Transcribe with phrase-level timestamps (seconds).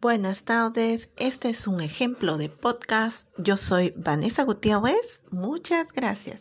[0.00, 3.28] Buenas tardes, este es un ejemplo de podcast.
[3.36, 5.20] Yo soy Vanessa Gutiérrez.
[5.30, 6.40] Muchas gracias.